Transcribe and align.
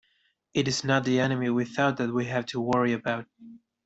It 0.55 0.67
is 0.67 0.83
not 0.83 1.03
the 1.03 1.19
enemy 1.19 1.51
without 1.51 1.97
that 1.97 2.11
we 2.11 2.25
have 2.25 2.47
to 2.47 2.59
worry 2.59 2.91
about. 2.93 3.27